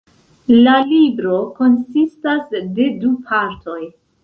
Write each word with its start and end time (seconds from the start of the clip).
La 0.67 0.71
libro 0.91 1.35
konsistas 1.59 2.51
de 2.57 2.89
du 3.05 3.15
partoj. 3.31 3.79